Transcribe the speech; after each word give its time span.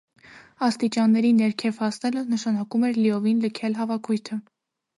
Աստիճանների 0.67 1.31
ներքև 1.41 1.77
հասնելը 1.85 2.25
նշանակում 2.31 2.89
էր 2.91 2.99
լիովին 3.05 3.47
լքել 3.47 3.79
հավաքույթը։ 3.85 4.43